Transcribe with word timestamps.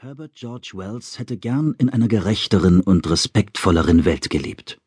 Herbert 0.00 0.36
George 0.36 0.70
Wells 0.74 1.18
hätte 1.18 1.36
gern 1.36 1.74
in 1.76 1.88
einer 1.88 2.06
gerechteren 2.06 2.80
und 2.80 3.10
respektvolleren 3.10 4.04
Welt 4.04 4.30
gelebt. 4.30 4.78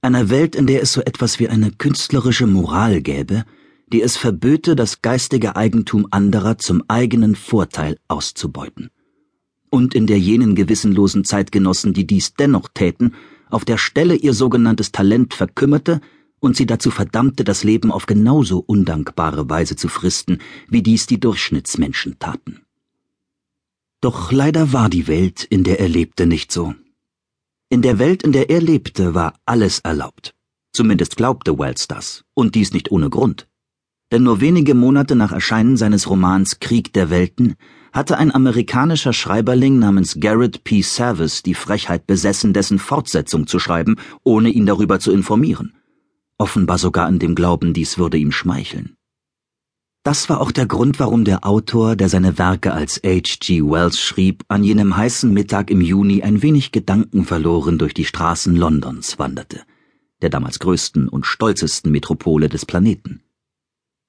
Einer 0.00 0.30
Welt, 0.30 0.54
in 0.54 0.68
der 0.68 0.80
es 0.80 0.92
so 0.92 1.00
etwas 1.00 1.40
wie 1.40 1.48
eine 1.48 1.72
künstlerische 1.72 2.46
Moral 2.46 3.02
gäbe, 3.02 3.46
die 3.92 4.00
es 4.00 4.16
verböte, 4.16 4.76
das 4.76 5.02
geistige 5.02 5.56
Eigentum 5.56 6.06
anderer 6.12 6.56
zum 6.56 6.84
eigenen 6.86 7.34
Vorteil 7.34 7.98
auszubeuten. 8.06 8.90
Und 9.70 9.92
in 9.92 10.06
der 10.06 10.20
jenen 10.20 10.54
gewissenlosen 10.54 11.24
Zeitgenossen, 11.24 11.92
die 11.92 12.06
dies 12.06 12.34
dennoch 12.34 12.68
täten, 12.72 13.14
auf 13.50 13.64
der 13.64 13.76
Stelle 13.76 14.14
ihr 14.14 14.34
sogenanntes 14.34 14.92
Talent 14.92 15.34
verkümmerte 15.34 16.00
und 16.38 16.56
sie 16.56 16.66
dazu 16.66 16.92
verdammte, 16.92 17.42
das 17.42 17.64
Leben 17.64 17.90
auf 17.90 18.06
genauso 18.06 18.60
undankbare 18.60 19.50
Weise 19.50 19.74
zu 19.74 19.88
fristen, 19.88 20.38
wie 20.68 20.84
dies 20.84 21.06
die 21.06 21.18
Durchschnittsmenschen 21.18 22.20
taten. 22.20 22.63
Doch 24.04 24.32
leider 24.32 24.74
war 24.74 24.90
die 24.90 25.08
Welt, 25.08 25.44
in 25.44 25.64
der 25.64 25.80
er 25.80 25.88
lebte, 25.88 26.26
nicht 26.26 26.52
so. 26.52 26.74
In 27.70 27.80
der 27.80 27.98
Welt, 27.98 28.22
in 28.22 28.32
der 28.32 28.50
er 28.50 28.60
lebte, 28.60 29.14
war 29.14 29.32
alles 29.46 29.78
erlaubt. 29.78 30.34
Zumindest 30.74 31.16
glaubte 31.16 31.58
Wells 31.58 31.88
das, 31.88 32.22
und 32.34 32.54
dies 32.54 32.74
nicht 32.74 32.90
ohne 32.90 33.08
Grund. 33.08 33.48
Denn 34.12 34.22
nur 34.22 34.42
wenige 34.42 34.74
Monate 34.74 35.16
nach 35.16 35.32
Erscheinen 35.32 35.78
seines 35.78 36.06
Romans 36.10 36.60
Krieg 36.60 36.92
der 36.92 37.08
Welten 37.08 37.54
hatte 37.94 38.18
ein 38.18 38.30
amerikanischer 38.30 39.14
Schreiberling 39.14 39.78
namens 39.78 40.20
Garrett 40.20 40.64
P. 40.64 40.82
Service 40.82 41.42
die 41.42 41.54
Frechheit 41.54 42.06
besessen, 42.06 42.52
dessen 42.52 42.78
Fortsetzung 42.78 43.46
zu 43.46 43.58
schreiben, 43.58 43.96
ohne 44.22 44.50
ihn 44.50 44.66
darüber 44.66 45.00
zu 45.00 45.12
informieren. 45.12 45.72
Offenbar 46.36 46.76
sogar 46.76 47.08
in 47.08 47.20
dem 47.20 47.34
Glauben, 47.34 47.72
dies 47.72 47.96
würde 47.96 48.18
ihm 48.18 48.32
schmeicheln. 48.32 48.93
Das 50.04 50.28
war 50.28 50.42
auch 50.42 50.52
der 50.52 50.66
Grund, 50.66 51.00
warum 51.00 51.24
der 51.24 51.46
Autor, 51.46 51.96
der 51.96 52.10
seine 52.10 52.36
Werke 52.36 52.74
als 52.74 53.00
H.G. 53.02 53.62
Wells 53.62 53.98
schrieb, 53.98 54.44
an 54.48 54.62
jenem 54.62 54.94
heißen 54.94 55.32
Mittag 55.32 55.70
im 55.70 55.80
Juni 55.80 56.22
ein 56.22 56.42
wenig 56.42 56.72
gedankenverloren 56.72 57.78
durch 57.78 57.94
die 57.94 58.04
Straßen 58.04 58.54
Londons 58.54 59.18
wanderte, 59.18 59.62
der 60.20 60.28
damals 60.28 60.58
größten 60.58 61.08
und 61.08 61.24
stolzesten 61.24 61.90
Metropole 61.90 62.50
des 62.50 62.66
Planeten. 62.66 63.22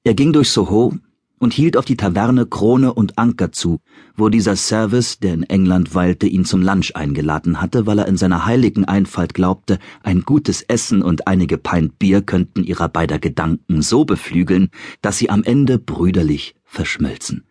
Er 0.03 0.15
ging 0.15 0.33
durch 0.33 0.49
Soho, 0.49 0.95
und 1.39 1.53
hielt 1.53 1.77
auf 1.77 1.85
die 1.85 1.97
Taverne 1.97 2.45
Krone 2.45 2.93
und 2.93 3.17
Anker 3.17 3.51
zu, 3.51 3.79
wo 4.15 4.29
dieser 4.29 4.55
Service, 4.55 5.19
der 5.19 5.33
in 5.33 5.43
England 5.43 5.93
weilte, 5.93 6.27
ihn 6.27 6.45
zum 6.45 6.61
Lunch 6.61 6.95
eingeladen 6.95 7.61
hatte, 7.61 7.85
weil 7.85 7.99
er 7.99 8.07
in 8.07 8.17
seiner 8.17 8.45
heiligen 8.45 8.85
Einfalt 8.85 9.33
glaubte, 9.33 9.79
ein 10.03 10.21
gutes 10.21 10.61
Essen 10.61 11.01
und 11.01 11.27
einige 11.27 11.57
Pint 11.57 11.99
Bier 11.99 12.21
könnten 12.21 12.63
ihrer 12.63 12.89
beider 12.89 13.19
Gedanken 13.19 13.81
so 13.81 14.05
beflügeln, 14.05 14.69
dass 15.01 15.17
sie 15.17 15.29
am 15.29 15.43
Ende 15.43 15.77
brüderlich 15.79 16.55
verschmelzen. 16.63 17.43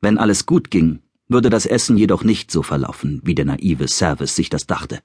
Wenn 0.00 0.18
alles 0.18 0.46
gut 0.46 0.70
ging, 0.70 1.00
würde 1.28 1.50
das 1.50 1.66
Essen 1.66 1.96
jedoch 1.96 2.24
nicht 2.24 2.50
so 2.50 2.62
verlaufen, 2.62 3.20
wie 3.24 3.34
der 3.34 3.44
naive 3.44 3.88
Service 3.88 4.34
sich 4.34 4.48
das 4.48 4.66
dachte. 4.66 5.00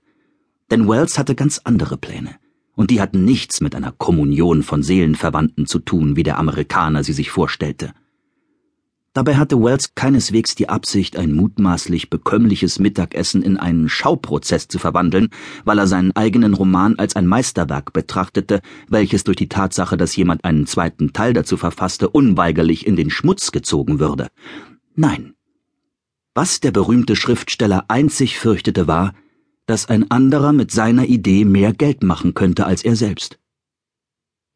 Denn 0.72 0.88
Wells 0.88 1.18
hatte 1.18 1.36
ganz 1.36 1.60
andere 1.64 1.98
Pläne 1.98 2.36
und 2.76 2.92
die 2.92 3.02
hatten 3.02 3.24
nichts 3.24 3.62
mit 3.62 3.76
einer 3.76 3.92
Kommunion 3.92 4.64
von 4.64 4.84
Seelenverwandten 4.84 5.66
zu 5.66 5.80
tun, 5.80 6.16
wie 6.16 6.24
der 6.24 6.40
Amerikaner 6.40 7.04
sie 7.04 7.14
sich 7.14 7.30
vorstellte. 7.30 7.94
Dabei 9.14 9.36
hatte 9.36 9.62
Wells 9.62 9.94
keineswegs 9.94 10.56
die 10.56 10.70
Absicht, 10.70 11.18
ein 11.18 11.34
mutmaßlich 11.34 12.10
bekömmliches 12.10 12.80
Mittagessen 12.80 13.44
in 13.44 13.58
einen 13.58 13.88
Schauprozess 13.88 14.68
zu 14.68 14.80
verwandeln, 14.80 15.30
weil 15.66 15.78
er 15.78 15.86
seinen 15.86 16.16
eigenen 16.16 16.56
Roman 16.56 16.98
als 16.98 17.16
ein 17.16 17.28
Meisterwerk 17.28 17.94
betrachtete, 17.94 18.62
welches 18.90 19.24
durch 19.24 19.38
die 19.38 19.50
Tatsache, 19.50 19.98
dass 19.98 20.16
jemand 20.16 20.44
einen 20.44 20.66
zweiten 20.66 21.14
Teil 21.14 21.34
dazu 21.34 21.58
verfasste, 21.58 22.10
unweigerlich 22.10 22.88
in 22.88 22.96
den 22.96 23.12
Schmutz 23.12 23.52
gezogen 23.52 24.00
würde. 24.00 24.30
Nein. 24.96 25.36
Was 26.34 26.60
der 26.60 26.72
berühmte 26.72 27.16
Schriftsteller 27.16 27.86
einzig 27.90 28.40
fürchtete 28.40 28.88
war, 28.88 29.14
dass 29.66 29.88
ein 29.88 30.12
anderer 30.12 30.54
mit 30.54 30.72
seiner 30.72 31.06
Idee 31.06 31.46
mehr 31.46 31.74
Geld 31.74 32.04
machen 32.04 32.34
könnte 32.34 32.66
als 32.66 32.84
er 32.84 32.96
selbst. 32.96 33.40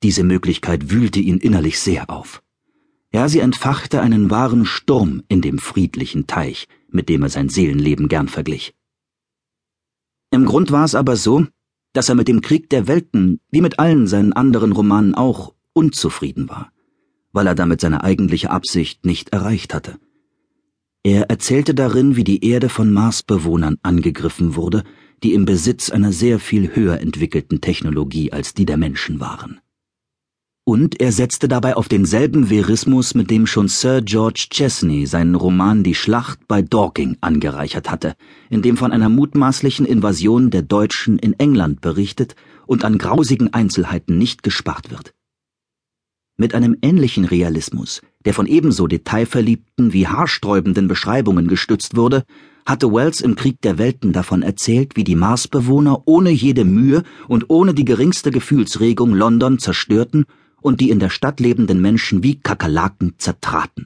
Diese 0.04 0.24
Möglichkeit 0.24 0.92
wühlte 0.92 1.20
ihn 1.20 1.38
innerlich 1.38 1.80
sehr 1.80 2.10
auf. 2.10 2.44
Ja, 3.12 3.30
sie 3.30 3.40
entfachte 3.40 4.02
einen 4.02 4.30
wahren 4.30 4.66
Sturm 4.66 5.24
in 5.28 5.42
dem 5.42 5.60
friedlichen 5.60 6.28
Teich, 6.28 6.68
mit 6.90 7.10
dem 7.10 7.24
er 7.24 7.30
sein 7.30 7.50
Seelenleben 7.50 8.10
gern 8.10 8.28
verglich. 8.28 8.76
Im 10.30 10.46
Grund 10.46 10.72
war 10.72 10.84
es 10.84 10.94
aber 10.94 11.16
so, 11.16 11.48
dass 11.94 12.10
er 12.10 12.16
mit 12.16 12.28
dem 12.28 12.42
Krieg 12.42 12.70
der 12.70 12.88
Welten, 12.88 13.40
wie 13.50 13.62
mit 13.62 13.80
allen 13.80 14.08
seinen 14.08 14.34
anderen 14.34 14.72
Romanen 14.74 15.16
auch, 15.16 15.56
unzufrieden 15.74 16.50
war, 16.50 16.72
weil 17.32 17.48
er 17.48 17.56
damit 17.56 17.82
seine 17.82 18.04
eigentliche 18.04 18.52
Absicht 18.52 19.06
nicht 19.06 19.30
erreicht 19.30 19.74
hatte. 19.74 19.98
Er 21.08 21.30
erzählte 21.30 21.74
darin, 21.74 22.18
wie 22.18 22.26
die 22.26 22.44
Erde 22.44 22.68
von 22.68 22.92
Marsbewohnern 22.92 23.78
angegriffen 23.82 24.58
wurde, 24.58 24.84
die 25.24 25.36
im 25.36 25.46
Besitz 25.46 25.90
einer 25.90 26.12
sehr 26.12 26.38
viel 26.38 26.76
höher 26.76 27.00
entwickelten 27.00 27.62
Technologie 27.62 28.34
als 28.34 28.54
die 28.54 28.66
der 28.66 28.76
Menschen 28.76 29.22
waren. 29.22 29.62
Und 30.66 31.00
er 31.00 31.14
setzte 31.14 31.48
dabei 31.48 31.78
auf 31.78 31.88
denselben 31.88 32.50
Verismus, 32.50 33.16
mit 33.16 33.32
dem 33.32 33.48
schon 33.48 33.70
Sir 33.70 34.02
George 34.02 34.48
Chesney 34.50 35.06
seinen 35.06 35.36
Roman 35.36 35.82
Die 35.82 35.96
Schlacht 35.96 36.46
bei 36.46 36.62
Dorking 36.62 37.16
angereichert 37.22 37.90
hatte, 37.90 38.16
in 38.50 38.62
dem 38.62 38.76
von 38.76 38.92
einer 38.92 39.08
mutmaßlichen 39.08 39.86
Invasion 39.86 40.50
der 40.50 40.64
Deutschen 40.64 41.20
in 41.20 41.32
England 41.40 41.80
berichtet 41.80 42.36
und 42.66 42.84
an 42.84 42.98
grausigen 42.98 43.54
Einzelheiten 43.54 44.18
nicht 44.18 44.44
gespart 44.44 44.92
wird. 44.92 45.14
Mit 46.36 46.54
einem 46.54 46.76
ähnlichen 46.82 47.24
Realismus, 47.24 48.02
der 48.28 48.34
von 48.34 48.46
ebenso 48.46 48.88
detailverliebten 48.88 49.94
wie 49.94 50.06
haarsträubenden 50.06 50.90
Beschreibungen 50.90 51.48
gestützt 51.48 51.96
wurde, 51.96 52.26
hatte 52.66 52.92
Wells 52.92 53.22
im 53.22 53.36
Krieg 53.36 53.62
der 53.62 53.78
Welten 53.78 54.12
davon 54.12 54.42
erzählt, 54.42 54.98
wie 54.98 55.06
die 55.06 55.16
Marsbewohner 55.16 56.02
ohne 56.04 56.30
jede 56.30 56.66
Mühe 56.66 57.04
und 57.30 57.46
ohne 57.48 57.74
die 57.74 57.86
geringste 57.86 58.30
Gefühlsregung 58.30 59.14
London 59.14 59.60
zerstörten 59.60 60.26
und 60.60 60.82
die 60.82 60.90
in 60.90 61.00
der 61.00 61.10
Stadt 61.10 61.40
lebenden 61.40 61.80
Menschen 61.80 62.22
wie 62.22 62.36
Kakerlaken 62.38 63.14
zertraten. 63.18 63.86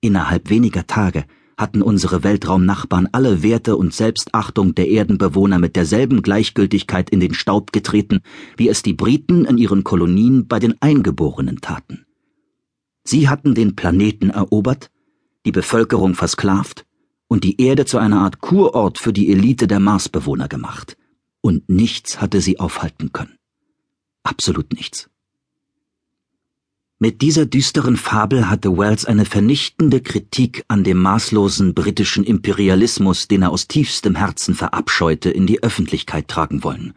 Innerhalb 0.00 0.48
weniger 0.48 0.86
Tage 0.86 1.26
hatten 1.58 1.82
unsere 1.82 2.24
Weltraumnachbarn 2.24 3.10
alle 3.12 3.42
Werte 3.42 3.76
und 3.76 3.92
Selbstachtung 3.92 4.74
der 4.74 4.88
Erdenbewohner 4.88 5.58
mit 5.58 5.76
derselben 5.76 6.22
Gleichgültigkeit 6.22 7.10
in 7.10 7.20
den 7.20 7.34
Staub 7.34 7.72
getreten, 7.72 8.20
wie 8.56 8.70
es 8.70 8.82
die 8.82 8.94
Briten 8.94 9.44
in 9.44 9.58
ihren 9.58 9.84
Kolonien 9.84 10.46
bei 10.48 10.58
den 10.58 10.80
Eingeborenen 10.80 11.60
taten. 11.60 12.05
Sie 13.08 13.28
hatten 13.28 13.54
den 13.54 13.76
Planeten 13.76 14.30
erobert, 14.30 14.90
die 15.44 15.52
Bevölkerung 15.52 16.14
versklavt 16.14 16.84
und 17.28 17.44
die 17.44 17.60
Erde 17.60 17.84
zu 17.84 17.98
einer 17.98 18.18
Art 18.20 18.40
Kurort 18.40 18.98
für 18.98 19.12
die 19.12 19.30
Elite 19.30 19.68
der 19.68 19.78
Marsbewohner 19.78 20.48
gemacht, 20.48 20.96
und 21.40 21.68
nichts 21.68 22.20
hatte 22.20 22.40
sie 22.40 22.58
aufhalten 22.58 23.12
können. 23.12 23.38
Absolut 24.24 24.72
nichts. 24.72 25.08
Mit 26.98 27.22
dieser 27.22 27.46
düsteren 27.46 27.96
Fabel 27.96 28.50
hatte 28.50 28.76
Wells 28.76 29.04
eine 29.04 29.24
vernichtende 29.24 30.00
Kritik 30.00 30.64
an 30.66 30.82
dem 30.82 30.98
maßlosen 30.98 31.74
britischen 31.74 32.24
Imperialismus, 32.24 33.28
den 33.28 33.42
er 33.42 33.50
aus 33.50 33.68
tiefstem 33.68 34.16
Herzen 34.16 34.54
verabscheute, 34.54 35.30
in 35.30 35.46
die 35.46 35.62
Öffentlichkeit 35.62 36.26
tragen 36.26 36.64
wollen. 36.64 36.94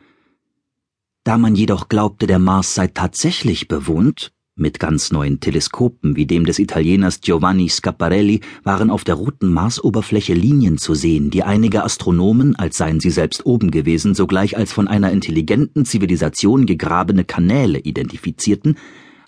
Da 1.23 1.37
man 1.37 1.53
jedoch 1.53 1.87
glaubte, 1.87 2.25
der 2.25 2.39
Mars 2.39 2.73
sei 2.73 2.87
tatsächlich 2.87 3.67
bewohnt, 3.67 4.31
mit 4.59 4.79
ganz 4.79 5.11
neuen 5.11 5.39
Teleskopen 5.39 6.15
wie 6.15 6.25
dem 6.25 6.45
des 6.45 6.59
Italieners 6.59 7.21
Giovanni 7.21 7.69
Scaparelli 7.69 8.41
waren 8.63 8.89
auf 8.89 9.03
der 9.03 9.15
roten 9.15 9.51
Marsoberfläche 9.51 10.33
Linien 10.33 10.77
zu 10.77 10.93
sehen, 10.93 11.29
die 11.29 11.43
einige 11.43 11.83
Astronomen, 11.83 12.55
als 12.55 12.77
seien 12.77 12.99
sie 12.99 13.09
selbst 13.09 13.45
oben 13.45 13.71
gewesen, 13.71 14.15
sogleich 14.15 14.57
als 14.57 14.71
von 14.71 14.87
einer 14.87 15.11
intelligenten 15.11 15.85
Zivilisation 15.85 16.65
gegrabene 16.65 17.23
Kanäle 17.23 17.79
identifizierten, 17.79 18.75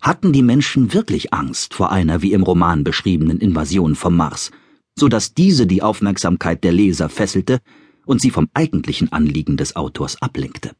hatten 0.02 0.34
die 0.34 0.44
Menschen 0.44 0.94
wirklich 0.94 1.34
Angst 1.34 1.74
vor 1.74 1.92
einer 1.92 2.22
wie 2.22 2.34
im 2.34 2.44
Roman 2.44 2.84
beschriebenen 2.84 3.40
Invasion 3.40 3.96
vom 3.96 4.16
Mars, 4.18 4.52
so 4.98 5.08
dass 5.08 5.34
diese 5.34 5.68
die 5.68 5.82
Aufmerksamkeit 5.82 6.64
der 6.64 6.72
Leser 6.72 7.10
fesselte 7.10 7.60
und 8.06 8.20
sie 8.20 8.32
vom 8.32 8.50
eigentlichen 8.54 9.12
Anliegen 9.12 9.58
des 9.58 9.76
Autors 9.76 10.22
ablenkte. 10.22 10.72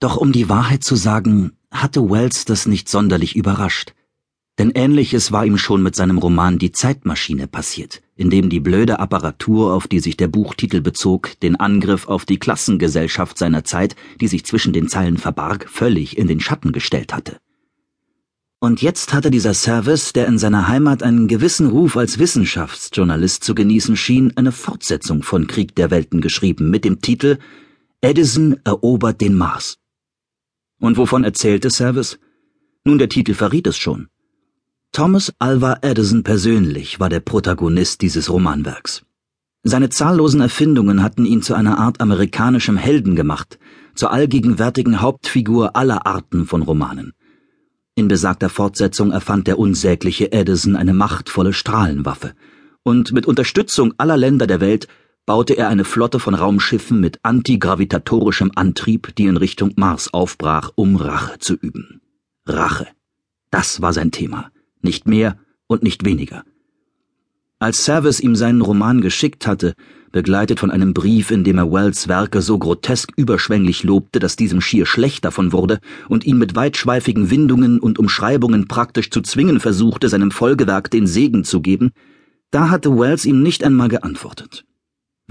Doch 0.00 0.16
um 0.16 0.32
die 0.32 0.48
Wahrheit 0.48 0.82
zu 0.82 0.96
sagen, 0.96 1.52
hatte 1.72 2.08
Wells 2.10 2.44
das 2.44 2.66
nicht 2.66 2.88
sonderlich 2.88 3.34
überrascht, 3.34 3.94
denn 4.58 4.70
ähnliches 4.74 5.32
war 5.32 5.46
ihm 5.46 5.56
schon 5.56 5.82
mit 5.82 5.96
seinem 5.96 6.18
Roman 6.18 6.58
Die 6.58 6.72
Zeitmaschine 6.72 7.48
passiert, 7.48 8.02
in 8.16 8.28
dem 8.28 8.50
die 8.50 8.60
blöde 8.60 9.00
Apparatur, 9.00 9.72
auf 9.72 9.88
die 9.88 10.00
sich 10.00 10.16
der 10.16 10.28
Buchtitel 10.28 10.82
bezog, 10.82 11.40
den 11.40 11.56
Angriff 11.56 12.06
auf 12.06 12.26
die 12.26 12.38
Klassengesellschaft 12.38 13.38
seiner 13.38 13.64
Zeit, 13.64 13.96
die 14.20 14.28
sich 14.28 14.44
zwischen 14.44 14.74
den 14.74 14.88
Zeilen 14.88 15.16
verbarg, 15.16 15.68
völlig 15.70 16.18
in 16.18 16.28
den 16.28 16.38
Schatten 16.38 16.72
gestellt 16.72 17.14
hatte. 17.14 17.38
Und 18.60 18.82
jetzt 18.82 19.12
hatte 19.12 19.30
dieser 19.30 19.54
Service, 19.54 20.12
der 20.12 20.28
in 20.28 20.38
seiner 20.38 20.68
Heimat 20.68 21.02
einen 21.02 21.26
gewissen 21.26 21.66
Ruf 21.66 21.96
als 21.96 22.18
Wissenschaftsjournalist 22.18 23.42
zu 23.42 23.56
genießen 23.56 23.96
schien, 23.96 24.36
eine 24.36 24.52
Fortsetzung 24.52 25.24
von 25.24 25.48
Krieg 25.48 25.74
der 25.74 25.90
Welten 25.90 26.20
geschrieben 26.20 26.70
mit 26.70 26.84
dem 26.84 27.00
Titel 27.00 27.38
Edison 28.02 28.60
erobert 28.64 29.20
den 29.20 29.34
Mars. 29.34 29.81
Und 30.82 30.96
wovon 30.96 31.22
erzählte 31.22 31.70
Service? 31.70 32.18
Nun, 32.84 32.98
der 32.98 33.08
Titel 33.08 33.34
verriet 33.34 33.68
es 33.68 33.78
schon. 33.78 34.08
Thomas 34.90 35.32
Alva 35.38 35.78
Edison 35.80 36.24
persönlich 36.24 36.98
war 36.98 37.08
der 37.08 37.20
Protagonist 37.20 38.02
dieses 38.02 38.28
Romanwerks. 38.28 39.04
Seine 39.62 39.90
zahllosen 39.90 40.40
Erfindungen 40.40 41.04
hatten 41.04 41.24
ihn 41.24 41.40
zu 41.40 41.54
einer 41.54 41.78
Art 41.78 42.00
amerikanischem 42.00 42.76
Helden 42.76 43.14
gemacht, 43.14 43.60
zur 43.94 44.10
allgegenwärtigen 44.10 45.00
Hauptfigur 45.00 45.76
aller 45.76 46.04
Arten 46.04 46.46
von 46.46 46.62
Romanen. 46.62 47.12
In 47.94 48.08
besagter 48.08 48.48
Fortsetzung 48.48 49.12
erfand 49.12 49.46
der 49.46 49.60
unsägliche 49.60 50.32
Edison 50.32 50.74
eine 50.74 50.94
machtvolle 50.94 51.52
Strahlenwaffe, 51.52 52.34
und 52.82 53.12
mit 53.12 53.26
Unterstützung 53.26 53.94
aller 53.98 54.16
Länder 54.16 54.48
der 54.48 54.60
Welt 54.60 54.88
baute 55.26 55.54
er 55.54 55.68
eine 55.68 55.84
Flotte 55.84 56.18
von 56.18 56.34
Raumschiffen 56.34 57.00
mit 57.00 57.18
antigravitatorischem 57.22 58.52
Antrieb, 58.54 59.14
die 59.16 59.26
in 59.26 59.36
Richtung 59.36 59.72
Mars 59.76 60.12
aufbrach, 60.12 60.70
um 60.74 60.96
Rache 60.96 61.38
zu 61.38 61.54
üben. 61.54 62.00
Rache. 62.46 62.88
Das 63.50 63.82
war 63.82 63.92
sein 63.92 64.10
Thema 64.10 64.50
nicht 64.82 65.06
mehr 65.06 65.38
und 65.66 65.82
nicht 65.82 66.04
weniger. 66.04 66.44
Als 67.58 67.84
Service 67.84 68.20
ihm 68.20 68.34
seinen 68.34 68.60
Roman 68.60 69.00
geschickt 69.00 69.46
hatte, 69.46 69.74
begleitet 70.10 70.58
von 70.58 70.72
einem 70.72 70.92
Brief, 70.92 71.30
in 71.30 71.44
dem 71.44 71.58
er 71.58 71.70
Wells 71.72 72.08
Werke 72.08 72.42
so 72.42 72.58
grotesk 72.58 73.12
überschwänglich 73.16 73.84
lobte, 73.84 74.18
dass 74.18 74.34
diesem 74.34 74.60
schier 74.60 74.84
schlecht 74.84 75.24
davon 75.24 75.52
wurde 75.52 75.78
und 76.08 76.26
ihn 76.26 76.38
mit 76.38 76.56
weitschweifigen 76.56 77.30
Windungen 77.30 77.78
und 77.78 77.98
Umschreibungen 78.00 78.66
praktisch 78.66 79.10
zu 79.10 79.22
zwingen 79.22 79.60
versuchte, 79.60 80.08
seinem 80.08 80.32
Folgewerk 80.32 80.90
den 80.90 81.06
Segen 81.06 81.44
zu 81.44 81.62
geben, 81.62 81.92
da 82.50 82.68
hatte 82.68 82.98
Wells 82.98 83.24
ihm 83.24 83.42
nicht 83.42 83.62
einmal 83.64 83.88
geantwortet. 83.88 84.64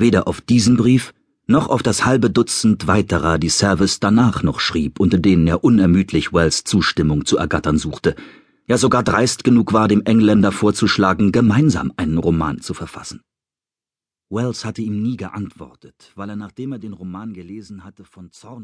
Weder 0.01 0.27
auf 0.27 0.42
diesen 0.42 0.77
Brief 0.77 1.13
noch 1.45 1.69
auf 1.69 1.83
das 1.83 2.06
halbe 2.06 2.31
Dutzend 2.31 2.88
weiterer, 2.88 3.38
die 3.38 3.50
Service 3.50 4.00
danach 4.00 4.42
noch 4.42 4.59
schrieb, 4.59 5.00
unter 5.00 5.19
denen 5.19 5.45
er 5.45 5.63
unermüdlich 5.63 6.33
Wells 6.33 6.63
Zustimmung 6.63 7.25
zu 7.25 7.38
ergattern 7.38 7.77
suchte, 7.77 8.15
ja 8.65 8.80
sogar 8.80 9.03
dreist 9.03 9.44
genug 9.44 9.74
war, 9.74 9.88
dem 9.88 10.01
Engländer 10.01 10.51
vorzuschlagen, 10.51 11.31
gemeinsam 11.31 11.94
einen 11.98 12.18
Roman 12.18 12.62
zu 12.62 12.74
verfassen. 12.74 13.21
Wells 14.31 14.65
hatte 14.65 14.81
ihm 14.81 15.03
nie 15.03 15.18
geantwortet, 15.18 16.13
weil 16.15 16.30
er, 16.31 16.36
nachdem 16.36 16.71
er 16.71 16.80
den 16.80 16.94
Roman 16.94 17.33
gelesen 17.33 17.83
hatte, 17.83 18.03
von 18.03 18.31
Zorn 18.31 18.59